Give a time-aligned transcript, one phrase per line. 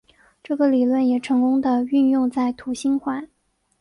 [0.41, 3.29] 这个理论也成功的运用在土星环。